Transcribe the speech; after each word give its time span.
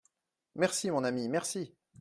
Merci, 0.55 0.89
mon 0.89 1.03
ami, 1.03 1.29
merci!… 1.29 1.75